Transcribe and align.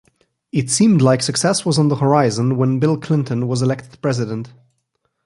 It 0.51 0.71
seemed 0.71 0.99
like 1.03 1.21
success 1.21 1.63
was 1.63 1.77
on 1.77 1.89
the 1.89 1.97
horizon 1.97 2.57
when 2.57 2.79
Bill 2.79 2.97
Clinton 2.97 3.47
was 3.47 3.61
elected 3.61 4.01
president. 4.01 4.51